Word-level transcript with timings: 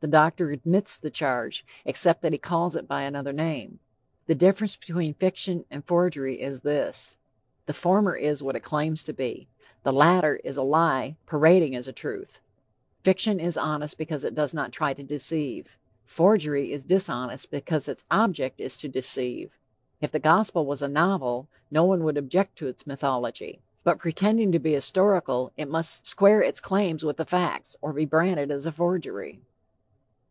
The 0.00 0.06
doctor 0.06 0.52
admits 0.52 0.96
the 0.96 1.10
charge, 1.10 1.66
except 1.84 2.22
that 2.22 2.30
he 2.30 2.38
calls 2.38 2.76
it 2.76 2.86
by 2.86 3.02
another 3.02 3.32
name. 3.32 3.80
The 4.26 4.36
difference 4.36 4.76
between 4.76 5.12
fiction 5.14 5.64
and 5.72 5.84
forgery 5.84 6.40
is 6.40 6.60
this: 6.60 7.16
the 7.66 7.74
former 7.74 8.14
is, 8.14 8.40
what 8.40 8.54
it 8.54 8.60
claims 8.62 9.02
to 9.02 9.12
be; 9.12 9.48
the 9.82 9.90
latter 9.90 10.36
is 10.44 10.56
a 10.56 10.62
lie 10.62 11.16
parading 11.26 11.74
as 11.74 11.88
a 11.88 11.92
truth. 11.92 12.40
Fiction 13.02 13.40
is 13.40 13.56
honest 13.58 13.98
because 13.98 14.24
it 14.24 14.36
does 14.36 14.54
not 14.54 14.70
try 14.70 14.94
to 14.94 15.02
deceive. 15.02 15.76
Forgery 16.04 16.70
is 16.70 16.84
dishonest 16.84 17.50
because 17.50 17.88
its 17.88 18.04
object 18.08 18.60
is 18.60 18.76
to 18.76 18.88
deceive. 18.88 19.58
If 20.00 20.12
the 20.12 20.20
Gospel 20.20 20.64
was 20.64 20.80
a 20.80 20.86
novel, 20.86 21.48
no 21.72 21.82
one 21.82 22.04
would 22.04 22.16
object 22.16 22.56
to 22.58 22.68
its 22.68 22.86
mythology, 22.86 23.62
but 23.82 23.98
pretending 23.98 24.52
to 24.52 24.60
be 24.60 24.74
historical, 24.74 25.50
it 25.56 25.68
must 25.68 26.06
square 26.06 26.40
its 26.40 26.60
claims 26.60 27.04
with 27.04 27.16
the 27.16 27.24
facts, 27.26 27.74
or 27.80 27.92
be 27.92 28.04
branded 28.06 28.52
as 28.52 28.64
a 28.64 28.70
forgery. 28.70 29.40